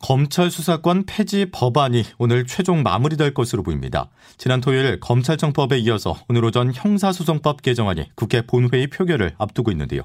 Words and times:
검찰 0.00 0.50
수사권 0.50 1.04
폐지 1.06 1.46
법안이 1.50 2.04
오늘 2.18 2.46
최종 2.46 2.82
마무리될 2.82 3.34
것으로 3.34 3.62
보입니다. 3.62 4.10
지난 4.36 4.60
토요일 4.60 5.00
검찰청법에 5.00 5.78
이어서 5.78 6.16
오늘 6.28 6.44
오전 6.44 6.72
형사소송법 6.72 7.62
개정안이 7.62 8.10
국회 8.14 8.42
본회의 8.42 8.86
표결을 8.86 9.34
앞두고 9.38 9.70
있는데요. 9.72 10.02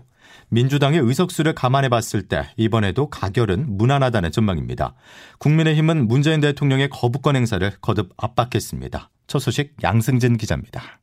민주당의 0.50 1.00
의석수를 1.00 1.54
감안해 1.54 1.90
봤을 1.90 2.28
때 2.28 2.50
이번에도 2.58 3.10
가결은 3.10 3.78
무난하다는 3.78 4.32
전망입니다. 4.32 4.96
국민의힘은 5.40 6.08
문재인 6.08 6.42
대통령의 6.42 6.90
거부권 6.90 7.36
행사를 7.36 7.72
거듭 7.82 8.12
압박했습니다. 8.18 9.10
첫 9.28 9.40
소식 9.40 9.76
양승진 9.84 10.38
기자입니다. 10.38 11.00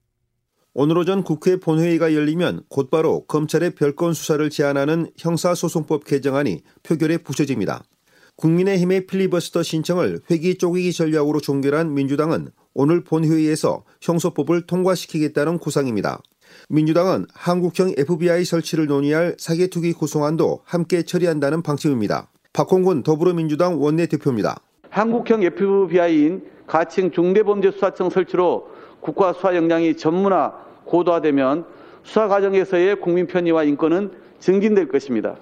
오늘 0.73 0.99
오전 0.99 1.25
국회 1.25 1.57
본회의가 1.57 2.15
열리면 2.15 2.63
곧바로 2.69 3.27
검찰의 3.27 3.75
별건 3.75 4.15
수사를 4.15 4.49
제한하는 4.51 5.11
형사소송법 5.17 6.05
개정안이 6.05 6.61
표결에 6.85 7.19
부셔집니다. 7.19 7.83
국민의힘의 8.41 9.07
필리버스터 9.07 9.63
신청을 9.63 10.21
회기 10.31 10.57
쪼개기 10.57 10.95
전략으로 10.95 11.41
종결한 11.41 11.93
민주당은 11.93 12.49
오늘 12.73 13.05
본회의에서 13.05 13.85
형소법을 14.01 14.63
통과시키겠다는 14.63 15.59
구상입니다. 15.59 16.23
민주당은 16.71 17.27
한국형 17.35 17.95
FBI 17.99 18.47
설치를 18.47 18.87
논의할 18.87 19.37
사개투기 19.39 19.93
구성안도 19.93 20.63
함께 20.65 21.03
처리한다는 21.03 21.63
방침입니다. 21.63 22.31
박홍근 22.55 23.03
더불어민주당 23.03 23.81
원내대표입니다. 23.81 24.59
한국형 24.89 25.43
FBI인 25.43 26.43
가칭 26.67 27.11
중대범죄수사청 27.11 28.09
설치로 28.09 28.69
국가 29.01 29.35
수사 29.35 29.55
역량이 29.55 29.97
전문화, 29.99 30.53
고도화되면 30.87 31.67
수사 32.03 32.27
과정에서의 32.27 33.01
국민 33.01 33.27
편의와 33.27 33.65
인권은 33.65 34.13
증진될 34.39 34.89
것입니다. 34.89 35.37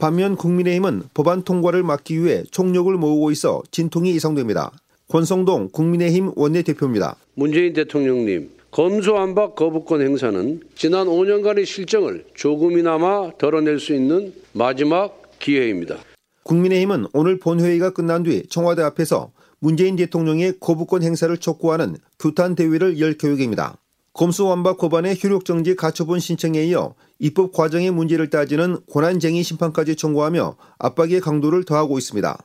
반면 0.00 0.34
국민의힘은 0.34 1.02
법안 1.12 1.42
통과를 1.42 1.82
막기 1.82 2.24
위해 2.24 2.42
총력을 2.50 2.92
모으고 2.94 3.30
있어 3.30 3.62
진통이 3.70 4.14
예상됩니다. 4.14 4.72
권성동 5.08 5.68
국민의힘 5.72 6.32
원내대표입니다. 6.36 7.16
문재인 7.34 7.74
대통령님, 7.74 8.50
검수안박 8.70 9.56
거부권 9.56 10.00
행사는 10.00 10.60
지난 10.74 11.06
5년간의 11.06 11.66
실정을 11.66 12.24
조금이나마 12.34 13.30
덜어낼 13.36 13.78
수 13.78 13.94
있는 13.94 14.32
마지막 14.52 15.38
기회입니다. 15.38 15.98
국민의힘은 16.44 17.06
오늘 17.12 17.38
본회의가 17.38 17.90
끝난 17.90 18.22
뒤 18.22 18.44
청와대 18.48 18.82
앞에서 18.82 19.32
문재인 19.58 19.96
대통령의 19.96 20.54
거부권 20.60 21.02
행사를 21.02 21.36
촉구하는 21.36 21.96
규탄 22.18 22.54
대회를 22.54 22.98
열 23.00 23.18
계획입니다. 23.18 23.76
검수완박 24.12 24.78
법안의 24.78 25.18
효력정지 25.22 25.76
가처분 25.76 26.18
신청에 26.18 26.64
이어 26.64 26.94
입법 27.18 27.52
과정의 27.52 27.90
문제를 27.92 28.28
따지는 28.28 28.78
권한쟁의 28.90 29.42
심판까지 29.42 29.96
청구하며 29.96 30.56
압박의 30.78 31.20
강도를 31.20 31.64
더하고 31.64 31.96
있습니다. 31.98 32.38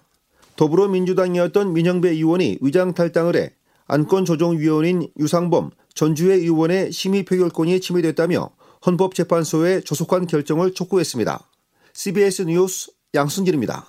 더불어민주당이었던 0.56 1.74
민영배 1.74 2.10
의원이 2.12 2.60
위장 2.62 2.94
탈당을 2.94 3.36
해 3.36 3.54
안건조정위원인 3.88 5.10
유상범 5.20 5.72
전주의 5.94 6.40
의원의 6.40 6.92
심의 6.92 7.24
표결권이 7.24 7.80
침해됐다며 7.80 8.52
헌법재판소에 8.86 9.82
조속한 9.82 10.28
결정을 10.28 10.74
촉구했습니다. 10.74 11.40
CBS 11.94 12.44
뉴스 12.44 12.92
양순길입니다. 13.14 13.88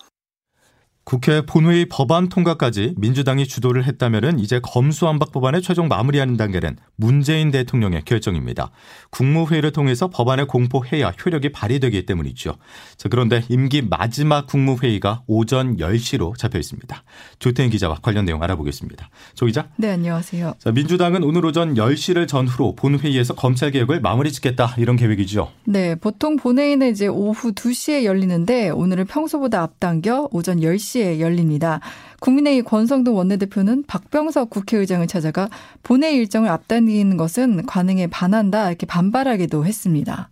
국회 1.06 1.40
본회의 1.40 1.86
법안 1.88 2.28
통과까지 2.28 2.94
민주당이 2.96 3.46
주도를 3.46 3.84
했다면 3.84 4.40
이제 4.40 4.58
검수안박 4.60 5.30
법안의 5.30 5.62
최종 5.62 5.86
마무리하는 5.86 6.36
단계는 6.36 6.78
문재인 6.96 7.52
대통령의 7.52 8.02
결정입니다. 8.04 8.72
국무회의를 9.10 9.70
통해서 9.70 10.08
법안을 10.08 10.48
공포해야 10.48 11.12
효력이 11.24 11.52
발휘되기 11.52 12.06
때문이죠. 12.06 12.56
자, 12.96 13.08
그런데 13.08 13.44
임기 13.48 13.82
마지막 13.82 14.48
국무회의가 14.48 15.22
오전 15.28 15.76
10시로 15.76 16.36
잡혀 16.36 16.58
있습니다. 16.58 17.04
조태인 17.38 17.70
기자와 17.70 17.98
관련 18.02 18.24
내용 18.24 18.42
알아보겠습니다. 18.42 19.08
조 19.36 19.46
기자. 19.46 19.68
네, 19.76 19.92
안녕하세요. 19.92 20.54
자, 20.58 20.72
민주당은 20.72 21.22
오늘 21.22 21.46
오전 21.46 21.74
10시를 21.74 22.26
전후로 22.26 22.74
본회의에서 22.74 23.36
검찰 23.36 23.70
개혁을 23.70 24.00
마무리 24.00 24.32
짓겠다 24.32 24.74
이런 24.76 24.96
계획이죠. 24.96 25.52
네, 25.66 25.94
보통 25.94 26.34
본회의는 26.34 26.90
이제 26.90 27.06
오후 27.06 27.52
2시에 27.52 28.02
열리는데 28.02 28.70
오늘은 28.70 29.04
평소보다 29.04 29.62
앞당겨 29.62 30.28
오전 30.32 30.58
10시 30.58 30.95
10시에 30.96 31.20
열립니다. 31.20 31.80
국민의힘 32.20 32.64
권성동 32.64 33.16
원내대표는 33.16 33.84
박병석 33.86 34.50
국회의장을 34.50 35.06
찾아가 35.06 35.48
본회의 35.82 36.16
일정을 36.16 36.48
앞당기는 36.48 37.16
것은 37.16 37.66
관행에 37.66 38.06
반한다 38.06 38.68
이렇게 38.68 38.86
반발하기도 38.86 39.64
했습니다. 39.64 40.30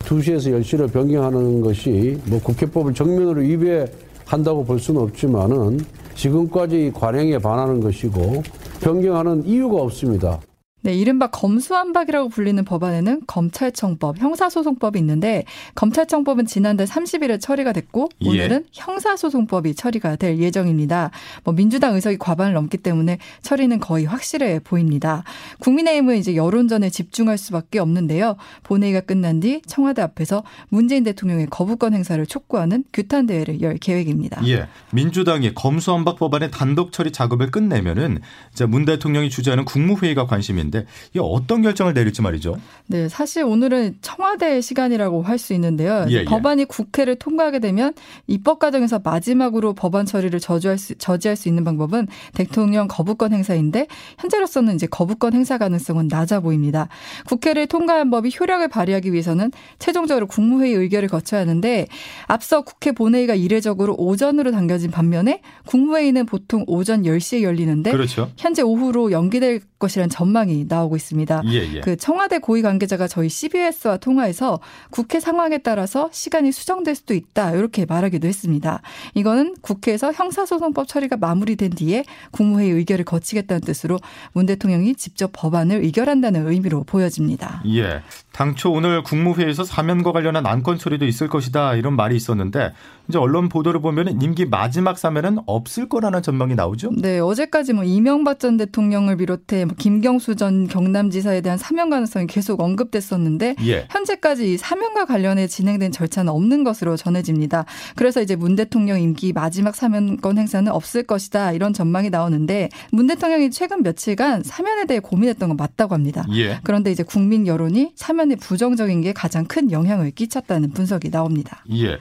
2시에서 0.00 0.60
10시로 0.60 0.90
변경하는 0.90 1.60
것이 1.60 2.18
뭐 2.26 2.40
국회법을 2.40 2.94
정면으로 2.94 3.42
위배한다고 3.42 4.64
볼 4.64 4.78
수는 4.78 5.02
없지만은 5.02 5.80
지금까지 6.14 6.92
관행에 6.94 7.38
반하는 7.38 7.80
것이고 7.80 8.42
변경하는 8.80 9.44
이유가 9.46 9.82
없습니다. 9.82 10.40
네, 10.88 10.94
이른바 10.94 11.26
검수안박이라고 11.26 12.30
불리는 12.30 12.64
법안에는 12.64 13.24
검찰청법, 13.26 14.20
형사소송법이 14.20 14.98
있는데 15.00 15.44
검찰청법은 15.74 16.46
지난달 16.46 16.86
30일에 16.86 17.38
처리가 17.38 17.74
됐고 17.74 18.08
예. 18.22 18.28
오늘은 18.30 18.64
예. 18.64 18.68
형사소송법이 18.72 19.74
처리가 19.74 20.16
될 20.16 20.38
예정입니다. 20.38 21.10
뭐 21.44 21.52
민주당 21.52 21.94
의석이 21.94 22.16
과반을 22.16 22.54
넘기 22.54 22.78
때문에 22.78 23.18
처리는 23.42 23.80
거의 23.80 24.06
확실해 24.06 24.60
보입니다. 24.60 25.24
국민의힘은 25.58 26.16
이제 26.16 26.34
여론전에 26.34 26.88
집중할 26.88 27.36
수밖에 27.36 27.80
없는데요. 27.80 28.36
본회의가 28.62 29.00
끝난 29.00 29.40
뒤 29.40 29.60
청와대 29.66 30.00
앞에서 30.00 30.42
문재인 30.70 31.04
대통령의 31.04 31.48
거부권 31.50 31.92
행사를 31.92 32.24
촉구하는 32.24 32.84
규탄 32.94 33.26
대회를 33.26 33.60
열 33.60 33.76
계획입니다. 33.76 34.40
예. 34.46 34.68
민주당이 34.92 35.52
검수안박 35.52 36.16
법안의 36.16 36.50
단독 36.50 36.92
처리 36.92 37.12
작업을 37.12 37.50
끝내면은 37.50 38.20
문 38.68 38.86
대통령이 38.86 39.28
주재하는 39.28 39.66
국무회의가 39.66 40.26
관심인 40.26 40.68
있 40.68 40.77
는데 40.78 40.90
이 41.14 41.18
어떤 41.20 41.62
결정을 41.62 41.94
내릴지 41.94 42.22
말이죠. 42.22 42.56
네, 42.86 43.08
사실 43.08 43.44
오늘은 43.44 43.98
청와대 44.00 44.60
시간이라고 44.60 45.22
할 45.22 45.38
수 45.38 45.54
있는데요. 45.54 46.04
예, 46.10 46.14
예. 46.14 46.24
법안이 46.24 46.66
국회를 46.66 47.16
통과하게 47.16 47.60
되면 47.60 47.94
입법 48.26 48.58
과정에서 48.58 48.98
마지막으로 48.98 49.72
법안 49.72 50.04
처리를 50.04 50.40
저지할 50.40 50.76
수, 50.76 50.94
저지할 50.96 51.36
수 51.36 51.48
있는 51.48 51.64
방법은 51.64 52.08
대통령 52.34 52.88
거부권 52.88 53.32
행사인데 53.32 53.86
현재로서는 54.18 54.74
이제 54.74 54.86
거부권 54.86 55.32
행사 55.32 55.56
가능성은 55.56 56.08
낮아 56.08 56.40
보입니다. 56.40 56.88
국회를 57.26 57.66
통과한 57.66 58.10
법이 58.10 58.32
효력을 58.38 58.66
발휘하기 58.68 59.12
위해서는 59.12 59.52
최종적으로 59.78 60.26
국무회의 60.26 60.74
의결을 60.74 61.08
거쳐야 61.08 61.40
하는데 61.40 61.86
앞서 62.26 62.62
국회 62.62 62.92
본회의가 62.92 63.34
이례적으로 63.34 63.94
오전으로 63.96 64.50
당겨진 64.50 64.90
반면에 64.90 65.40
국무회의는 65.66 66.26
보통 66.26 66.64
오전 66.66 67.02
10시에 67.02 67.42
열리는데 67.42 67.92
그렇죠. 67.92 68.30
현재 68.36 68.62
오후로 68.62 69.12
연기될 69.12 69.60
것이라는 69.78 70.10
전망이 70.10 70.57
나오고 70.68 70.96
있습니다. 70.96 71.42
예, 71.46 71.74
예. 71.74 71.80
그 71.80 71.96
청와대 71.96 72.38
고위 72.38 72.62
관계자가 72.62 73.08
저희 73.08 73.28
CBS와 73.28 73.98
통화해서 73.98 74.60
국회 74.90 75.20
상황에 75.20 75.58
따라서 75.58 76.08
시간이 76.12 76.52
수정될 76.52 76.94
수도 76.94 77.14
있다 77.14 77.52
이렇게 77.52 77.84
말하기도 77.86 78.26
했습니다. 78.26 78.80
이거는 79.14 79.54
국회에서 79.60 80.12
형사소송법 80.12 80.88
처리가 80.88 81.16
마무리된 81.16 81.70
뒤에 81.70 82.04
국무회의 82.30 82.70
의결을 82.72 83.04
거치겠다는 83.04 83.60
뜻으로 83.60 83.98
문 84.32 84.46
대통령이 84.46 84.94
직접 84.94 85.30
법안을 85.32 85.82
의결한다는 85.84 86.48
의미로 86.48 86.84
보여집니다. 86.84 87.62
예. 87.66 88.02
당초 88.32 88.70
오늘 88.70 89.02
국무회의에서 89.02 89.64
사면과 89.64 90.12
관련한 90.12 90.46
안건 90.46 90.78
처리도 90.78 91.04
있을 91.06 91.28
것이다 91.28 91.74
이런 91.74 91.96
말이 91.96 92.16
있었는데 92.16 92.72
이제 93.08 93.18
언론 93.18 93.48
보도를 93.48 93.80
보면 93.80 94.20
임기 94.22 94.46
마지막 94.46 94.98
사면은 94.98 95.38
없을 95.46 95.88
거라는 95.88 96.22
전망이 96.22 96.54
나오죠. 96.54 96.90
네, 96.98 97.18
어제까지 97.18 97.72
뭐 97.72 97.84
이명박 97.84 98.38
전 98.38 98.56
대통령을 98.58 99.16
비롯해 99.16 99.64
뭐 99.64 99.74
김경수 99.78 100.36
전 100.36 100.66
경남지사에 100.66 101.40
대한 101.40 101.56
사면 101.56 101.88
가능성이 101.88 102.26
계속 102.26 102.60
언급됐었는데 102.60 103.56
예. 103.64 103.86
현재까지 103.90 104.52
이 104.52 104.56
사면과 104.58 105.06
관련해 105.06 105.46
진행된 105.46 105.90
절차는 105.92 106.30
없는 106.30 106.64
것으로 106.64 106.96
전해집니다. 106.96 107.64
그래서 107.96 108.20
이제 108.20 108.36
문 108.36 108.56
대통령 108.56 109.00
임기 109.00 109.32
마지막 109.32 109.74
사면권 109.74 110.36
행사는 110.36 110.70
없을 110.70 111.02
것이다 111.02 111.52
이런 111.52 111.72
전망이 111.72 112.10
나오는데 112.10 112.68
문 112.92 113.06
대통령이 113.06 113.50
최근 113.50 113.82
며칠간 113.82 114.42
사면에 114.42 114.84
대해 114.84 115.00
고민했던 115.00 115.48
건 115.48 115.56
맞다고 115.56 115.94
합니다. 115.94 116.26
예. 116.34 116.60
그런데 116.62 116.90
이제 116.90 117.02
국민 117.02 117.46
여론이 117.46 117.92
사면에 117.94 118.36
부정적인 118.36 119.00
게 119.00 119.12
가장 119.14 119.46
큰 119.46 119.70
영향을 119.70 120.10
끼쳤다는 120.10 120.72
분석이 120.72 121.10
나옵니다. 121.10 121.64
예. 121.72 121.98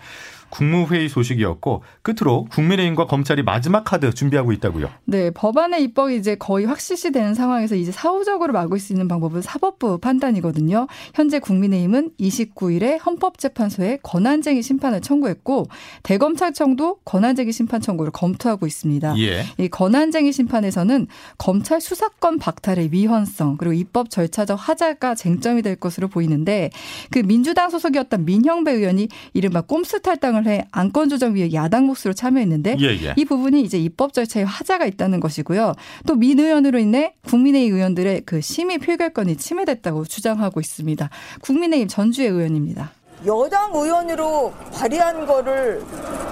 국무회의 0.49 1.09
소식이었고 1.09 1.83
끝으로 2.01 2.45
국민의힘과 2.51 3.07
검찰이 3.07 3.43
마지막 3.43 3.83
카드 3.83 4.13
준비하고 4.13 4.51
있다고요. 4.53 4.89
네, 5.05 5.31
법안의 5.31 5.83
입법이 5.83 6.15
이제 6.15 6.35
거의 6.35 6.65
확실시 6.65 7.11
되는 7.11 7.33
상황에서 7.33 7.75
이제 7.75 7.91
사후적으로 7.91 8.53
막을 8.53 8.79
수 8.79 8.93
있는 8.93 9.07
방법은 9.07 9.41
사법부 9.41 9.99
판단이거든요. 9.99 10.87
현재 11.13 11.39
국민의힘은 11.39 12.11
29일에 12.19 13.03
헌법재판소에 13.05 13.99
권한쟁의 14.03 14.63
심판을 14.63 15.01
청구했고 15.01 15.67
대검찰청도 16.03 16.99
권한쟁의 17.05 17.53
심판 17.53 17.81
청구를 17.81 18.11
검토하고 18.11 18.65
있습니다. 18.65 19.15
예. 19.19 19.45
이 19.57 19.67
권한쟁의 19.67 20.31
심판에서는 20.33 21.07
검찰 21.37 21.81
수사권 21.81 22.39
박탈의 22.39 22.89
위헌성 22.91 23.57
그리고 23.57 23.73
입법 23.73 24.09
절차적 24.09 24.57
하자가 24.59 25.15
쟁점이 25.15 25.61
될 25.61 25.75
것으로 25.75 26.07
보이는데 26.07 26.69
그 27.11 27.19
민주당 27.19 27.69
소속이었던 27.69 28.25
민형배 28.25 28.71
의원이 28.71 29.07
이른바 29.33 29.61
꼼수 29.61 30.01
탈당을 30.01 30.36
해 30.45 30.65
안건 30.71 31.09
조정위에 31.09 31.53
야당 31.53 31.87
몫으로 31.87 32.13
참여했는데 32.13 32.75
예, 32.79 32.85
예. 33.07 33.13
이 33.17 33.25
부분이 33.25 33.61
이제 33.61 33.79
입법 33.79 34.13
절차에 34.13 34.43
하자가 34.43 34.85
있다는 34.85 35.19
것이고요. 35.19 35.73
또 36.05 36.15
민 36.15 36.39
의원으로 36.39 36.77
인해 36.79 37.13
국민의힘 37.27 37.75
의원들의 37.75 38.21
그 38.25 38.41
심의 38.41 38.77
표결권이 38.79 39.37
침해됐다고 39.37 40.05
주장하고 40.05 40.59
있습니다. 40.59 41.09
국민의힘 41.41 41.87
전주의 41.87 42.27
의원입니다. 42.27 42.91
여당 43.25 43.71
의원으로 43.73 44.53
발의한 44.73 45.25
거를 45.25 45.83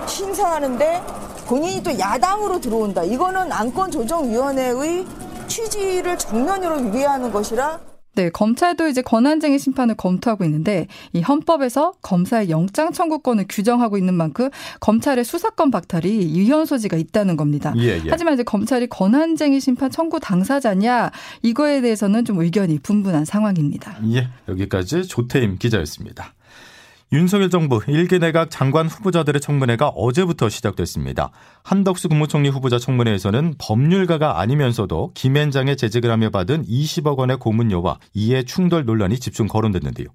심사하는데 0.08 1.02
본인이 1.48 1.82
또 1.84 1.98
야당으로 1.98 2.60
들어온다. 2.60 3.04
이거는 3.04 3.52
안건조정위원회의 3.52 5.06
취지를 5.48 6.18
정면으로 6.18 6.78
위배하는 6.78 7.32
것이라 7.32 7.80
네, 8.16 8.30
검찰도 8.30 8.88
이제 8.88 9.02
권한쟁의 9.02 9.60
심판을 9.60 9.96
검토하고 9.96 10.46
있는데 10.46 10.88
이 11.14 11.22
헌법에서 11.22 11.94
검사의 12.02 12.50
영장 12.50 12.94
청구권을 12.94 13.46
규정하고 13.50 13.98
있는 13.98 14.14
만큼 14.14 14.50
검찰의 14.80 15.26
수사권 15.26 15.70
박탈이 15.70 16.36
유현 16.36 16.66
소지가 16.66 16.96
있다는 16.98 17.36
겁니다. 17.36 17.74
예, 17.78 17.98
예. 17.98 18.04
하지만 18.10 18.34
이제 18.36 18.44
검찰이 18.44 18.88
권한쟁의 18.88 19.60
심판 19.60 19.92
청구 19.92 20.20
당사자냐 20.20 21.12
이거에 21.42 21.82
대해서는 21.82 22.24
좀 22.24 22.40
의견이 22.40 22.80
분분한 22.80 23.26
상황입니다. 23.26 23.98
예, 24.14 24.30
여기까지 24.48 25.04
조태임 25.04 25.58
기자였습니다. 25.58 26.34
윤석열 27.12 27.52
정부 27.52 27.80
1개 27.80 28.20
내각 28.20 28.50
장관 28.50 28.88
후보자들의 28.88 29.40
청문회가 29.40 29.90
어제부터 29.90 30.50
시작됐습니다. 30.50 31.30
한덕수 31.64 32.10
국무총리 32.10 32.50
후보자 32.50 32.80
청문회에서는 32.80 33.56
법률가가 33.60 34.40
아니면서도 34.40 35.12
김앤장의 35.14 35.78
재직을 35.78 36.10
하며 36.10 36.32
받은 36.32 36.66
20억 36.66 37.18
원의 37.18 37.38
고문료와 37.38 38.00
이해 38.14 38.42
충돌 38.44 38.86
논란이 38.86 39.20
집중 39.20 39.48
거론됐는데요. 39.48 40.08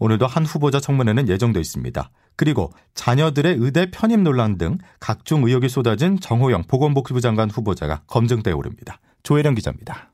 오늘도 0.00 0.26
한 0.26 0.44
후보자 0.44 0.80
청문회는 0.80 1.28
예정돼 1.28 1.60
있습니다. 1.60 2.10
그리고 2.36 2.72
자녀들의 2.94 3.56
의대 3.58 3.90
편입 3.90 4.20
논란 4.20 4.58
등 4.58 4.76
각종 5.00 5.44
의혹이 5.44 5.70
쏟아진 5.70 6.20
정호영 6.20 6.64
보건복지부 6.68 7.22
장관 7.22 7.48
후보자가 7.48 8.02
검증대에 8.06 8.52
오릅니다. 8.52 9.00
조혜령 9.22 9.54
기자입니다. 9.54 10.13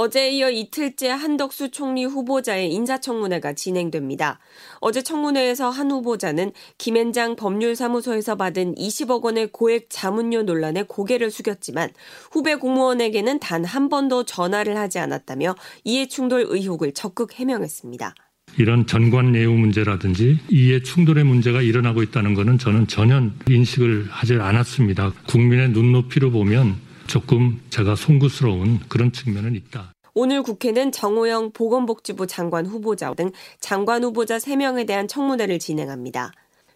어제에 0.00 0.30
이어 0.30 0.48
이틀째 0.50 1.10
한덕수 1.10 1.72
총리 1.72 2.06
후보자의 2.06 2.72
인사청문회가 2.72 3.52
진행됩니다. 3.52 4.38
어제 4.80 5.02
청문회에서 5.02 5.68
한 5.68 5.90
후보자는 5.90 6.52
김앤장 6.78 7.36
법률사무소에서 7.36 8.36
받은 8.36 8.76
20억 8.76 9.22
원의 9.22 9.48
고액 9.52 9.88
자문료 9.90 10.44
논란에 10.44 10.84
고개를 10.84 11.30
숙였지만 11.30 11.90
후배 12.32 12.54
공무원에게는 12.54 13.40
단 13.40 13.60
한 13.62 13.90
번도 13.90 14.24
전화를 14.24 14.78
하지 14.78 14.98
않았다며 14.98 15.54
이해 15.84 16.08
충돌 16.08 16.46
의혹을 16.48 16.92
적극 16.92 17.34
해명했습니다. 17.34 18.14
이런 18.58 18.86
전관 18.86 19.32
내용 19.32 19.60
문제라든지 19.60 20.38
이해 20.48 20.82
충돌의 20.82 21.24
문제가 21.24 21.60
일어나고 21.60 22.02
있다는 22.02 22.32
것은 22.32 22.56
저는 22.56 22.86
전혀 22.86 23.22
인식을 23.48 24.06
하지 24.08 24.34
않았습니다. 24.34 25.12
국민의 25.28 25.68
눈높이로 25.70 26.30
보면 26.30 26.89
조금 27.10 27.60
제가 27.70 27.96
송구스러운 27.96 28.78
그런 28.88 29.10
측면은 29.10 29.56
있다. 29.56 29.92
오늘 30.14 30.44
국회는 30.44 30.92
정호영 30.92 31.50
보건복지부 31.50 32.28
장관 32.28 32.66
후보자 32.66 33.12
등 33.14 33.32
장관 33.58 34.04
후보자 34.04 34.36
3명에 34.36 34.86
대한 34.86 35.08
청문회를 35.08 35.58
진행합니다. 35.58 36.30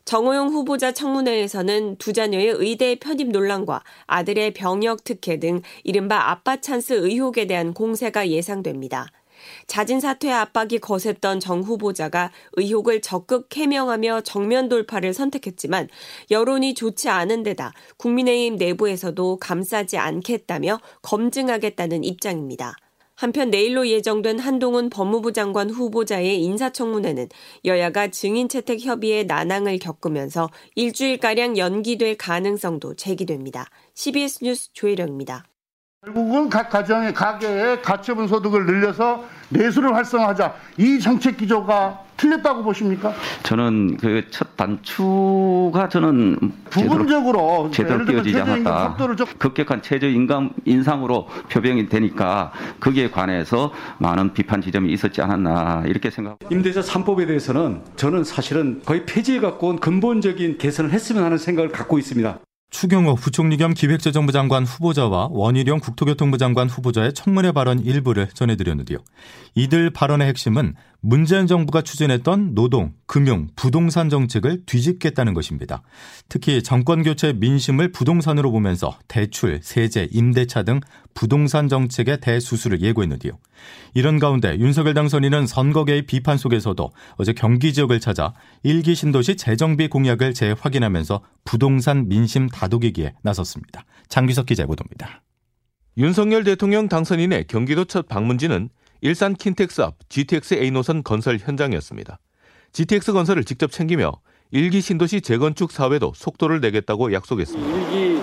정호영 0.05 0.49
후보자 0.49 0.91
청문회에서는 0.91 1.97
두 1.99 2.13
자녀의 2.13 2.49
의대 2.59 2.97
편입 2.97 3.31
논란과 3.31 3.85
아들의 4.07 4.55
병역 4.55 5.05
특혜 5.05 5.39
등 5.39 5.63
이른바 5.85 6.31
아빠 6.31 6.61
찬스 6.61 6.95
의혹에 6.95 7.47
대한 7.47 7.73
공세가 7.73 8.29
예상됩니다. 8.29 9.13
자진 9.67 10.01
사퇴 10.01 10.31
압박이 10.31 10.79
거셌던 10.79 11.41
정 11.41 11.61
후보자가 11.63 12.31
의혹을 12.55 13.01
적극 13.01 13.49
해명하며 13.55 14.23
정면 14.23 14.69
돌파를 14.69 15.15
선택했지만 15.15 15.89
여론이 16.31 16.75
좋지 16.75 17.09
않은 17.09 17.43
데다 17.43 17.73
국민의힘 17.97 18.57
내부에서도 18.57 19.39
감싸지 19.39 19.99
않겠다며 19.99 20.81
검증하겠다는 21.03 22.05
입장입니다. 22.05 22.75
한편 23.17 23.51
내일로 23.51 23.89
예정된 23.89 24.41
한동훈 24.41 24.91
법무부 24.91 25.33
장관 25.33 25.71
후보자의 25.71 26.43
인사청문회는 26.43 27.29
여야가 27.65 28.09
증인 28.09 28.49
채택 28.49 28.81
협의에 28.81 29.23
난항을 29.25 29.79
겪으면서 29.79 30.51
일주일가량 30.75 31.57
연기될 31.57 32.17
가능성도 32.17 32.95
제기됩니다. 32.95 33.71
CBS 33.95 34.43
뉴스 34.43 34.73
조혜령입니다. 34.73 35.45
결국은 36.05 36.51
각 36.51 36.69
가정의 36.69 37.15
가계의 37.15 37.81
가처분 37.81 38.29
소득을 38.29 38.67
늘려서 38.67 39.25
내수를 39.49 39.95
활성화하자 39.95 40.55
이 40.77 41.01
정책 41.01 41.37
기조가 41.39 42.01
틀렸다고 42.17 42.63
보십니까? 42.63 43.13
저는 43.43 43.97
그 43.97 44.23
첫 44.31 44.57
단추가 44.57 45.89
저는 45.89 46.37
부분적으로 46.71 47.71
제대로 47.73 48.05
끼어지지 48.05 48.39
않았다. 48.41 48.97
급격한 49.39 49.81
최저 49.83 50.07
임금 50.09 50.51
인상으로 50.65 51.27
표명이 51.51 51.89
되니까 51.89 52.53
거기에 52.81 53.11
관해서 53.11 53.73
많은 53.99 54.33
비판 54.35 54.61
지점이 54.61 54.93
있었지 54.93 55.23
않았나 55.23 55.85
이렇게 55.87 56.11
생각합니다. 56.11 56.49
임대차 56.51 56.81
3법에 56.83 57.27
대해서는 57.27 57.81
저는 57.97 58.25
사실은 58.25 58.83
거의 58.85 59.07
폐지해 59.07 59.41
갖고 59.41 59.69
온 59.69 59.79
근본적인 59.79 60.59
개선을 60.59 60.91
했으면 60.93 61.25
하는 61.25 61.39
생각을 61.39 61.71
갖고 61.71 61.99
있습니다. 61.99 62.39
추경호 62.75 63.15
부총리 63.15 63.57
겸 63.57 63.73
기획재정부 63.73 64.33
장관 64.33 64.65
후보자와 64.65 65.29
원희룡 65.31 65.79
국토교통부 65.79 66.39
장관 66.39 66.69
후보자의 66.69 67.15
청문회 67.15 67.53
발언 67.53 67.79
일부를 67.79 68.27
전해드렸는데요. 68.35 68.99
이들 69.55 69.91
발언의 69.91 70.29
핵심은 70.29 70.75
문재인 71.01 71.47
정부가 71.47 71.83
추진했던 71.83 72.55
노동, 72.55 72.95
금융, 73.07 73.49
부동산 73.57 74.09
정책을 74.09 74.65
뒤집겠다는 74.65 75.35
것입니다. 75.35 75.83
특히 76.29 76.63
정권 76.63 77.03
교체 77.03 77.35
민심을 77.35 77.93
부동산으로 77.93 78.51
보면서 78.51 78.99
대출, 79.07 79.61
세제, 79.63 80.09
임대차 80.11 80.63
등 80.63 80.81
부동산 81.13 81.69
정책의 81.69 82.21
대수술을 82.21 82.81
예고했는데요. 82.81 83.33
이런 83.93 84.19
가운데 84.19 84.59
윤석열 84.59 84.95
당선인은 84.95 85.47
선거 85.47 85.85
개입 85.85 86.07
비판 86.07 86.39
속에서도 86.39 86.91
어제 87.17 87.33
경기 87.35 87.73
지역을 87.73 88.01
찾아 88.01 88.33
일기 88.63 88.95
신도시 88.95 89.37
재정비 89.37 89.89
공약을 89.89 90.35
재확인하면서 90.35 91.21
부동산 91.45 92.09
민심 92.09 92.49
다독이기에 92.49 93.15
나섰습니다. 93.23 93.85
장규석 94.09 94.47
기자 94.47 94.67
보도입니다. 94.67 95.23
윤석열 95.97 96.43
대통령 96.43 96.89
당선인의 96.89 97.47
경기도 97.47 97.85
첫 97.85 98.09
방문지는 98.09 98.71
일산 99.05 99.35
킨텍스 99.35 99.83
앞 99.83 99.97
GTX 100.09 100.55
A 100.55 100.71
노선 100.71 101.03
건설 101.03 101.37
현장이었습니다. 101.37 102.19
GTX 102.73 103.13
건설을 103.13 103.45
직접 103.45 103.71
챙기며 103.71 104.13
일기 104.51 104.81
신도시 104.81 105.21
재건축 105.21 105.73
사업에도 105.73 106.15
속도를 106.17 106.63
내겠다고 106.63 107.13
약속했습니다. 107.13 107.77
일기 107.77 108.23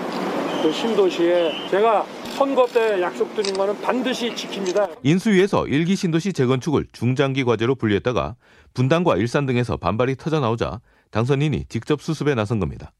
그 0.60 0.72
신도시에 0.72 1.68
제가 1.70 2.04
선거 2.36 2.66
때 2.66 3.00
약속드린 3.00 3.54
거는 3.54 3.80
반드시 3.80 4.30
지킵니다. 4.30 4.98
인수위에서 5.04 5.68
일기 5.68 5.94
신도시 5.94 6.32
재건축을 6.32 6.86
중장기 6.90 7.44
과제로 7.44 7.76
분류했다가 7.76 8.34
분당과 8.74 9.18
일산 9.18 9.46
등에서 9.46 9.76
반발이 9.76 10.16
터져 10.16 10.40
나오자 10.40 10.80
당선인이 11.12 11.66
직접 11.68 12.02
수습에 12.02 12.34
나선 12.34 12.58
겁니다. 12.58 12.90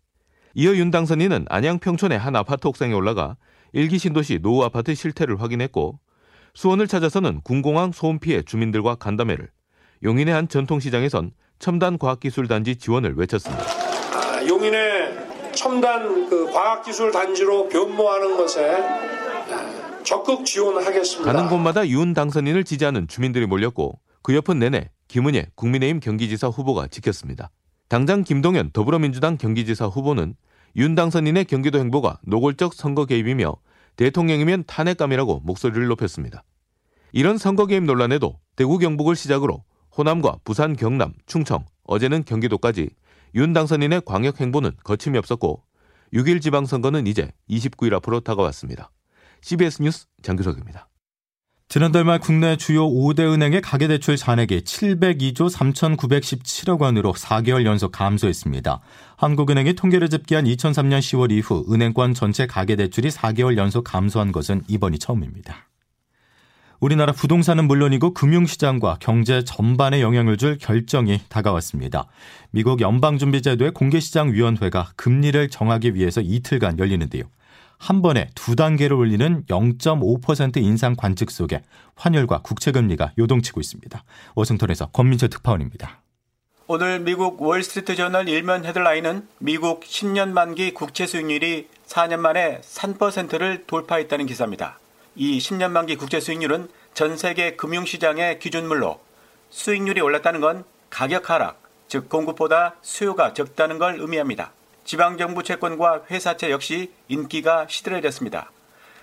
이어 0.55 0.77
윤 0.77 0.93
당선인은 0.93 1.47
안양 1.49 1.81
평촌의 1.81 2.17
한 2.17 2.37
아파트 2.37 2.69
옥상에 2.69 2.95
올라가 2.95 3.37
일기 3.73 3.99
신도시 3.99 4.39
노후 4.41 4.63
아파트 4.63 4.95
실태를 4.95 5.41
확인했고 5.41 5.99
수원을 6.55 6.87
찾아서는 6.87 7.41
군공항 7.43 7.93
소음 7.93 8.19
피해 8.19 8.43
주민들과 8.43 8.97
간담회를, 8.97 9.49
용인의 10.03 10.35
한 10.35 10.49
전통시장에선 10.49 11.33
첨단 11.59 11.99
과학기술단지 11.99 12.77
지원을 12.77 13.15
외쳤습니다. 13.17 13.65
아, 13.65 14.47
용인의 14.47 15.53
첨단 15.55 16.29
그 16.29 16.51
과학기술 16.53 17.13
단지로 17.13 17.69
변모하는 17.69 18.37
것에 18.37 18.83
아, 19.51 20.03
적극 20.03 20.45
지원하겠습니다. 20.45 21.33
가는 21.33 21.49
곳마다 21.49 21.87
윤 21.89 22.13
당선인을 22.15 22.65
지지하는 22.65 23.07
주민들이 23.07 23.47
몰렸고 23.47 24.01
그 24.23 24.35
옆은 24.35 24.59
내내 24.59 24.91
김은혜 25.09 25.47
국민의힘 25.55 26.01
경기지사 26.01 26.49
후보가 26.49 26.89
지켰습니다. 26.89 27.51
당장 27.89 28.25
김동연 28.25 28.71
더불어민주당 28.73 29.37
경기지사 29.37 29.87
후보는 29.87 30.35
윤 30.77 30.95
당선인의 30.95 31.45
경기도 31.45 31.79
행보가 31.79 32.19
노골적 32.27 32.75
선거 32.75 33.05
개입이며 33.05 33.55
대통령이면 33.97 34.65
탄핵감이라고 34.67 35.41
목소리를 35.45 35.87
높였습니다. 35.89 36.45
이런 37.13 37.39
선거 37.39 37.67
개입 37.67 37.85
논란에도 37.85 38.39
대구 38.57 38.79
경북을 38.79 39.17
시작으로 39.17 39.65
호남과 39.97 40.39
부산, 40.45 40.75
경남, 40.75 41.13
충청, 41.27 41.67
어제는 41.85 42.25
경기도까지 42.25 42.91
윤 43.35 43.53
당선인의 43.53 44.03
광역 44.05 44.41
행보는 44.41 44.73
거침이 44.85 45.19
없었고 45.19 45.63
6일 46.15 46.43
지방선거는 46.43 47.07
이제 47.07 47.31
29일 47.51 47.95
앞으로 47.95 48.21
다가왔습니다. 48.21 48.91
CBS 49.41 49.83
뉴스 49.83 50.07
장규석입니다. 50.23 50.89
지난달 51.69 52.05
말 52.05 52.19
국내 52.19 52.57
주요 52.57 52.87
5대 52.87 53.21
은행의 53.21 53.63
가계대출 53.63 54.19
잔액이 54.19 54.61
702조 54.61 55.51
3,917억 55.51 56.81
원으로 56.81 57.15
4개월 57.15 57.65
연속 57.65 57.93
감소했습니다. 57.93 58.81
한국은행이 59.23 59.75
통계를 59.75 60.11
집계한 60.11 60.47
2003년 60.47 60.99
10월 60.99 61.31
이후 61.31 61.65
은행권 61.73 62.13
전체 62.13 62.49
가계대출이 62.49 63.11
4개월 63.11 63.57
연속 63.57 63.85
감소한 63.85 64.33
것은 64.33 64.63
이번이 64.67 64.99
처음입니다. 64.99 65.69
우리나라 66.81 67.13
부동산은 67.13 67.69
물론이고 67.69 68.15
금융시장과 68.15 68.97
경제 68.99 69.45
전반에 69.45 70.01
영향을 70.01 70.39
줄 70.39 70.59
결정이 70.59 71.21
다가왔습니다. 71.29 72.07
미국 72.51 72.81
연방준비제도의 72.81 73.71
공개시장위원회가 73.75 74.91
금리를 74.97 75.49
정하기 75.51 75.95
위해서 75.95 76.21
이틀간 76.21 76.81
열리는데요. 76.81 77.23
한 77.79 78.03
번에 78.03 78.29
두 78.35 78.57
단계를 78.57 78.97
올리는 78.97 79.45
0.5% 79.45 80.57
인상 80.57 80.97
관측 80.97 81.31
속에 81.31 81.63
환율과 81.95 82.43
국채금리가 82.43 83.13
요동치고 83.17 83.61
있습니다. 83.61 84.03
워싱턴에서 84.35 84.87
권민철 84.87 85.29
특파원입니다. 85.29 86.02
오늘 86.75 87.01
미국 87.01 87.43
월스트리트 87.43 87.97
저널 87.97 88.31
일면 88.31 88.65
헤드라인은 88.65 89.29
미국 89.37 89.83
10년 89.83 90.31
만기 90.33 90.73
국채 90.73 91.07
수익률이 91.07 91.69
4년 91.87 92.21
만에 92.21 92.63
3%를 92.63 93.65
돌파했다는 93.67 94.25
기사입니다. 94.25 94.79
이 95.15 95.37
10년 95.37 95.71
만기 95.71 95.97
국채 95.97 96.19
수익률은 96.19 96.71
전 96.95 97.19
세계 97.19 97.57
금융시장의 97.57 98.39
기준물로 98.39 98.99
수익률이 99.51 100.01
올랐다는 100.01 100.41
건 100.41 100.65
가격 100.89 101.29
하락, 101.29 101.61
즉 101.89 102.09
공급보다 102.09 102.77
수요가 102.81 103.35
적다는 103.35 103.77
걸 103.77 104.01
의미합니다. 104.01 104.53
지방정부 104.85 105.43
채권과 105.43 106.05
회사채 106.11 106.51
역시 106.51 106.91
인기가 107.07 107.67
시들해졌습니다. 107.69 108.51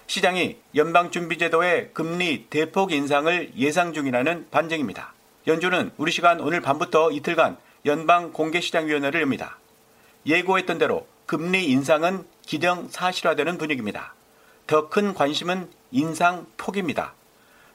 시장이 0.07 0.57
연방준비제도의 0.73 1.91
금리 1.93 2.47
대폭 2.49 2.93
인상을 2.93 3.51
예상 3.57 3.93
중이라는 3.93 4.47
반증입니다. 4.49 5.13
연준은 5.49 5.89
우리 5.97 6.11
시간 6.11 6.39
오늘 6.41 6.61
밤부터 6.61 7.09
이틀간 7.09 7.57
연방 7.87 8.31
공개시장위원회를 8.33 9.21
엽니다. 9.21 9.57
예고했던 10.27 10.77
대로 10.77 11.07
금리 11.25 11.65
인상은 11.71 12.23
기정 12.45 12.87
사실화되는 12.87 13.57
분위기입니다. 13.57 14.13
더 14.67 14.89
큰 14.89 15.15
관심은 15.15 15.67
인상 15.89 16.45
폭입니다. 16.57 17.15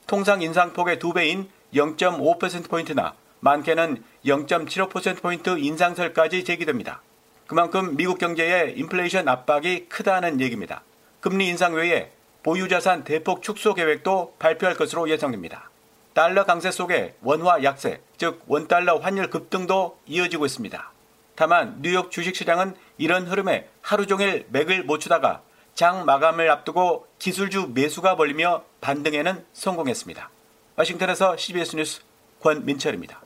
통상 0.07 0.41
인상 0.41 0.73
폭의 0.73 1.01
두 1.01 1.13
배인 1.13 1.51
0.5%포인트나 1.75 3.15
많게는 3.41 4.05
0.75%포인트 4.25 5.59
인상설까지 5.59 6.45
제기됩니다. 6.45 7.03
그만큼 7.49 7.97
미국 7.97 8.19
경제의 8.19 8.79
인플레이션 8.79 9.27
압박이 9.27 9.87
크다는 9.89 10.41
얘기입니다. 10.41 10.85
금리 11.21 11.49
인상 11.49 11.75
외에 11.75 12.13
보유자산 12.45 13.03
대폭 13.03 13.43
축소 13.43 13.75
계획도 13.75 14.37
발표할 14.39 14.77
것으로 14.77 15.11
예상됩니다. 15.11 15.71
달러 16.15 16.45
강세 16.45 16.71
속에 16.71 17.17
원화 17.23 17.65
약세, 17.65 18.01
즉 18.19 18.45
원달러 18.47 18.99
환율 18.99 19.31
급등도 19.31 19.99
이어지고 20.07 20.47
있습니다. 20.47 20.93
다만 21.35 21.79
뉴욕 21.83 22.13
주식시장은 22.13 22.77
이런 22.99 23.27
흐름에 23.27 23.69
하루 23.83 24.07
종일 24.07 24.47
맥을 24.51 24.85
못 24.85 25.01
추다가 25.01 25.43
장 25.75 26.05
마감을 26.05 26.49
앞두고 26.49 27.09
기술주 27.19 27.73
매수가 27.75 28.15
벌리며 28.15 28.63
반등에는 28.81 29.45
성공했습니다. 29.53 30.31
와싱턴에서 30.77 31.37
CBS 31.37 31.75
뉴스 31.75 32.03
권민철입니다. 32.41 33.24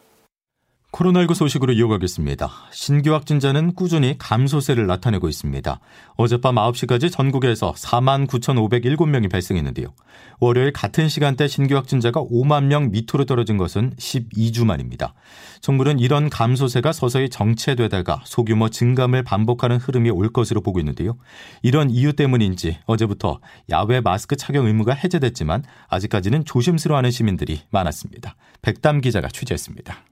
코로나19 0.92 1.34
소식으로 1.34 1.74
이어가겠습니다. 1.74 2.50
신규 2.72 3.12
확진자는 3.12 3.74
꾸준히 3.74 4.16
감소세를 4.18 4.86
나타내고 4.86 5.28
있습니다. 5.28 5.80
어젯밤 6.16 6.54
9시까지 6.54 7.12
전국에서 7.12 7.74
4만 7.74 8.26
9,507명이 8.26 9.30
발생했는데요. 9.30 9.88
월요일 10.40 10.72
같은 10.72 11.08
시간대 11.08 11.46
신규 11.46 11.76
확진자가 11.76 12.22
5만 12.22 12.64
명 12.64 12.90
밑으로 12.90 13.26
떨어진 13.26 13.58
것은 13.58 13.92
12주 13.96 14.64
만입니다. 14.64 15.12
정부는 15.60 15.98
이런 15.98 16.30
감소세가 16.30 16.92
서서히 16.92 17.28
정체되다가 17.28 18.22
소규모 18.24 18.70
증감을 18.70 19.24
반복하는 19.24 19.76
흐름이 19.76 20.08
올 20.08 20.32
것으로 20.32 20.62
보고 20.62 20.78
있는데요. 20.80 21.18
이런 21.62 21.90
이유 21.90 22.14
때문인지 22.14 22.78
어제부터 22.86 23.40
야외 23.68 24.00
마스크 24.00 24.36
착용 24.36 24.66
의무가 24.66 24.94
해제됐지만 24.94 25.64
아직까지는 25.88 26.46
조심스러워하는 26.46 27.10
시민들이 27.10 27.60
많았습니다. 27.70 28.36
백담 28.62 29.02
기자가 29.02 29.28
취재했습니다. 29.28 30.02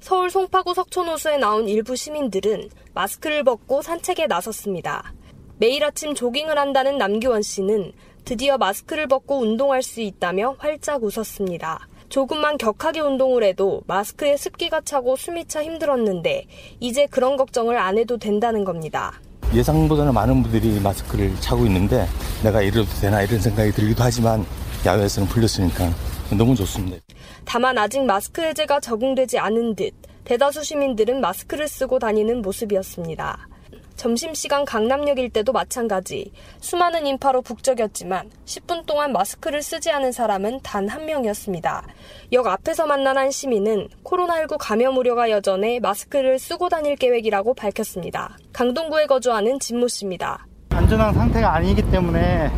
서울 0.00 0.30
송파구 0.30 0.74
석촌호수에 0.74 1.36
나온 1.36 1.68
일부 1.68 1.94
시민들은 1.94 2.70
마스크를 2.94 3.44
벗고 3.44 3.82
산책에 3.82 4.26
나섰습니다. 4.26 5.12
매일 5.58 5.84
아침 5.84 6.14
조깅을 6.14 6.58
한다는 6.58 6.96
남규원 6.96 7.42
씨는 7.42 7.92
드디어 8.24 8.56
마스크를 8.56 9.06
벗고 9.06 9.40
운동할 9.40 9.82
수 9.82 10.00
있다며 10.00 10.56
활짝 10.58 11.04
웃었습니다. 11.04 11.86
조금만 12.08 12.56
격하게 12.58 13.00
운동을 13.00 13.44
해도 13.44 13.82
마스크에 13.86 14.36
습기가 14.36 14.80
차고 14.80 15.16
숨이 15.16 15.44
차 15.46 15.62
힘들었는데 15.62 16.46
이제 16.80 17.06
그런 17.06 17.36
걱정을 17.36 17.76
안 17.76 17.98
해도 17.98 18.16
된다는 18.16 18.64
겁니다. 18.64 19.12
예상보다는 19.54 20.14
많은 20.14 20.42
분들이 20.42 20.80
마스크를 20.80 21.34
차고 21.40 21.66
있는데 21.66 22.06
내가 22.42 22.62
이래도 22.62 22.84
되나 23.00 23.22
이런 23.22 23.38
생각이 23.38 23.72
들기도 23.72 24.02
하지만 24.02 24.46
야외에서는 24.84 25.28
풀렸으니까 25.28 25.90
너무 26.36 26.54
좋습니다. 26.54 26.98
다만 27.44 27.76
아직 27.78 28.04
마스크 28.04 28.42
해제가 28.42 28.80
적용되지 28.80 29.38
않은 29.38 29.74
듯 29.76 29.92
대다수 30.24 30.62
시민들은 30.62 31.20
마스크를 31.20 31.66
쓰고 31.68 31.98
다니는 31.98 32.42
모습이었습니다. 32.42 33.48
점심시간 33.96 34.64
강남역 34.64 35.18
일때도 35.18 35.52
마찬가지. 35.52 36.32
수많은 36.60 37.06
인파로 37.06 37.42
북적였지만 37.42 38.30
10분 38.46 38.86
동안 38.86 39.12
마스크를 39.12 39.60
쓰지 39.60 39.90
않은 39.90 40.12
사람은 40.12 40.60
단 40.62 40.88
한 40.88 41.04
명이었습니다. 41.04 41.84
역 42.32 42.46
앞에서 42.46 42.86
만난 42.86 43.18
한 43.18 43.30
시민은 43.30 43.88
코로나19 44.04 44.56
감염 44.58 44.96
우려가 44.96 45.28
여전해 45.30 45.80
마스크를 45.80 46.38
쓰고 46.38 46.70
다닐 46.70 46.96
계획이라고 46.96 47.52
밝혔습니다. 47.52 48.38
강동구에 48.54 49.04
거주하는 49.04 49.58
진모 49.60 49.88
씨입니다. 49.88 50.46
안전한 50.70 51.12
상태가 51.12 51.54
아니기 51.56 51.82
때문에 51.90 52.50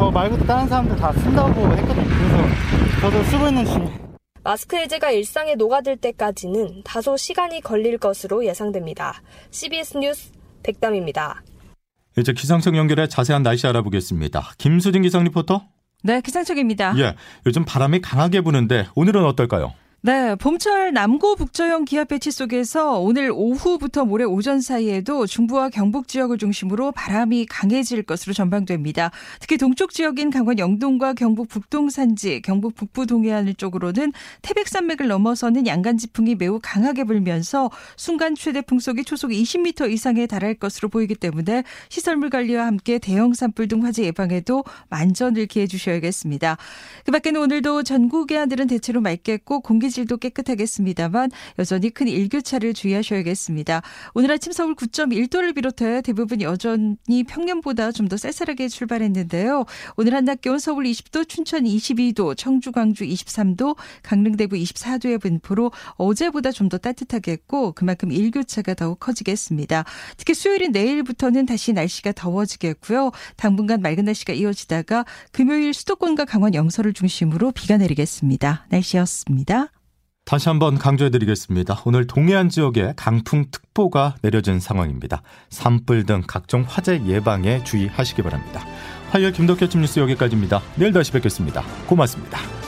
저 0.00 0.10
말고도 0.10 0.46
다른 0.46 0.66
사람들 0.66 0.96
다 0.96 1.12
쓴다고 1.12 1.76
했거든요. 1.76 2.08
그래서 2.08 3.00
저도 3.02 3.22
쓰고 3.24 3.48
있는 3.48 3.66
중이에요. 3.66 4.10
마스크 4.42 4.74
해제가 4.74 5.10
일상에 5.10 5.56
녹아들 5.56 5.98
때까지는 5.98 6.80
다소 6.84 7.18
시간이 7.18 7.60
걸릴 7.60 7.98
것으로 7.98 8.46
예상됩니다. 8.46 9.20
CBS 9.50 9.98
뉴스 9.98 10.32
백담입니다. 10.62 11.42
이제 12.16 12.32
기상청 12.32 12.78
연결해 12.78 13.08
자세한 13.08 13.42
날씨 13.42 13.66
알아보겠습니다. 13.66 14.52
김수진 14.56 15.02
기상 15.02 15.22
리포터. 15.24 15.66
네, 16.02 16.22
기상청입니다. 16.22 16.94
예, 16.96 17.14
요즘 17.44 17.66
바람이 17.66 18.00
강하게 18.00 18.40
부는데 18.40 18.86
오늘은 18.94 19.22
어떨까요? 19.26 19.74
네, 20.02 20.34
봄철 20.34 20.94
남고 20.94 21.36
북저형 21.36 21.84
기압 21.84 22.08
배치 22.08 22.30
속에서 22.30 23.00
오늘 23.00 23.30
오후부터 23.34 24.06
모레 24.06 24.24
오전 24.24 24.62
사이에도 24.62 25.26
중부와 25.26 25.68
경북 25.68 26.08
지역을 26.08 26.38
중심으로 26.38 26.92
바람이 26.92 27.44
강해질 27.44 28.04
것으로 28.04 28.32
전망됩니다. 28.32 29.10
특히 29.40 29.58
동쪽 29.58 29.92
지역인 29.92 30.30
강원 30.30 30.58
영동과 30.58 31.12
경북 31.12 31.50
북동 31.50 31.90
산지, 31.90 32.40
경북 32.40 32.76
북부 32.76 33.04
동해안 33.04 33.52
쪽으로는 33.54 34.14
태백산맥을 34.40 35.06
넘어서는 35.06 35.66
양간지풍이 35.66 36.34
매우 36.34 36.60
강하게 36.62 37.04
불면서 37.04 37.70
순간 37.98 38.34
최대 38.34 38.62
풍속이 38.62 39.04
초속 39.04 39.32
20m 39.32 39.90
이상에 39.90 40.26
달할 40.26 40.54
것으로 40.54 40.88
보이기 40.88 41.14
때문에 41.14 41.62
시설물 41.90 42.30
관리와 42.30 42.64
함께 42.64 42.98
대형 42.98 43.34
산불 43.34 43.68
등 43.68 43.84
화재 43.84 44.04
예방에도 44.04 44.64
만전을 44.88 45.44
기해 45.44 45.66
주셔야겠습니다. 45.66 46.56
그 47.04 47.12
밖에는 47.12 47.38
오늘도 47.38 47.82
전국의 47.82 48.38
하늘은 48.38 48.66
대체로 48.66 49.02
맑겠고 49.02 49.60
공기 49.60 49.89
공기질도 49.90 50.16
깨끗하겠습니다만 50.18 51.30
여전히 51.58 51.90
큰 51.90 52.08
일교차를 52.08 52.74
주의하셔야겠습니다. 52.74 53.82
오늘 54.14 54.32
아침 54.32 54.52
서울 54.52 54.74
9.1도를 54.74 55.54
비롯해 55.54 56.02
대부분 56.02 56.40
여전히 56.40 57.24
평년보다 57.28 57.92
좀 57.92 58.10
더 58.10 58.16
쌀쌀하게 58.16 58.66
출발했는데요. 58.68 59.66
오늘 59.96 60.14
한낮 60.14 60.40
기온 60.40 60.58
서울 60.58 60.84
20도, 60.84 61.28
춘천 61.28 61.62
22도, 61.62 62.36
청주, 62.36 62.72
광주 62.72 63.04
23도, 63.04 63.76
강릉, 64.02 64.36
대구 64.36 64.56
24도의 64.56 65.20
분포로 65.20 65.70
어제보다 65.96 66.50
좀 66.50 66.70
더 66.70 66.78
따뜻하겠고 66.78 67.72
그만큼 67.72 68.12
일교차가 68.12 68.74
더욱 68.74 69.00
커지겠습니다. 69.00 69.84
특히 70.16 70.34
수요일인 70.34 70.70
내일부터는 70.70 71.46
다시 71.46 71.72
날씨가 71.72 72.12
더워지겠고요. 72.12 73.10
당분간 73.36 73.80
맑은 73.82 74.04
날씨가 74.04 74.32
이어지다가 74.34 75.04
금요일 75.32 75.74
수도권과 75.74 76.26
강원 76.26 76.54
영서를 76.54 76.92
중심으로 76.92 77.50
비가 77.50 77.76
내리겠습니다. 77.76 78.66
날씨였습니다. 78.70 79.79
다시 80.24 80.48
한번 80.48 80.78
강조해드리겠습니다. 80.78 81.82
오늘 81.84 82.06
동해안 82.06 82.48
지역에 82.48 82.92
강풍특보가 82.96 84.16
내려진 84.22 84.60
상황입니다. 84.60 85.22
산불 85.48 86.06
등 86.06 86.22
각종 86.26 86.64
화재 86.68 87.02
예방에 87.04 87.64
주의하시기 87.64 88.22
바랍니다. 88.22 88.64
화요일 89.10 89.32
김덕현 89.32 89.68
침 89.68 89.80
뉴스 89.80 89.98
여기까지입니다. 89.98 90.62
내일 90.76 90.92
다시 90.92 91.10
뵙겠습니다. 91.10 91.64
고맙습니다. 91.86 92.59